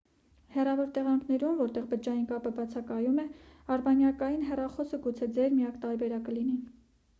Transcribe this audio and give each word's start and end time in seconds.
հեռավոր 0.53 0.87
տեղանքներում 0.93 1.59
որտեղ 1.59 1.85
բջջային 1.91 2.23
կապը 2.31 2.53
բացակայում 2.61 3.21
է 3.25 3.27
արբանյակային 3.77 4.49
հեռախոսը 4.51 5.03
գուցե 5.07 5.31
ձեր 5.39 5.57
միակ 5.61 5.81
տարբերակը 5.87 6.39
լինի 6.41 6.61